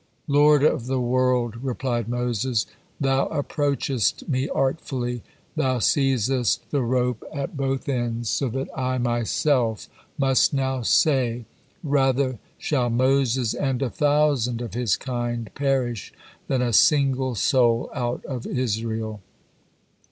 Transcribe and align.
"Lord 0.25 0.63
of 0.63 0.87
the 0.87 0.99
world!" 0.99 1.57
replied 1.57 2.09
Moses, 2.09 2.65
"Thou 2.99 3.27
approachest 3.27 4.27
me 4.27 4.49
artfully; 4.49 5.21
Thou 5.55 5.77
seizest 5.77 6.57
the 6.71 6.81
rope 6.81 7.23
at 7.31 7.55
both 7.55 7.87
ends, 7.87 8.27
so 8.27 8.49
that 8.49 8.67
I 8.75 8.97
myself 8.97 9.87
must 10.17 10.55
now 10.55 10.81
say, 10.81 11.45
'Rather 11.83 12.39
shall 12.57 12.89
Moses 12.89 13.53
and 13.53 13.79
a 13.83 13.91
thousand 13.91 14.59
of 14.59 14.73
his 14.73 14.95
kind 14.95 15.51
perish, 15.53 16.11
than 16.47 16.63
a 16.63 16.73
single 16.73 17.35
soul 17.35 17.91
out 17.93 18.25
of 18.25 18.47
Israel!' 18.47 19.21